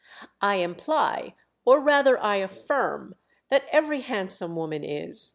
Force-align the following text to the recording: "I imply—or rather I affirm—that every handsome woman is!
"I 0.41 0.55
imply—or 0.55 1.79
rather 1.79 2.17
I 2.19 2.37
affirm—that 2.37 3.65
every 3.71 4.01
handsome 4.01 4.55
woman 4.55 4.83
is! 4.83 5.29